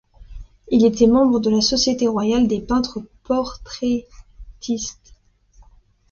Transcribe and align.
Il 0.69 0.83
était 0.83 1.05
membre 1.05 1.39
de 1.39 1.51
la 1.51 1.61
Société 1.61 2.07
royale 2.07 2.47
des 2.47 2.59
peintres 2.59 3.01
portraitistes. 3.23 5.13